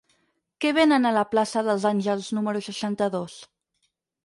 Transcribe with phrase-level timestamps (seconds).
[0.63, 3.39] Què venen a la plaça dels Àngels número seixanta-dos?